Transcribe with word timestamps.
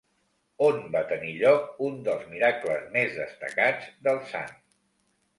On 0.67 0.77
va 0.93 1.01
tenir 1.09 1.33
lloc 1.41 1.67
un 1.87 1.99
dels 2.07 2.23
miracles 2.31 2.87
més 2.95 3.11
destacats 3.19 3.91
del 4.09 4.23
sant? 4.33 4.57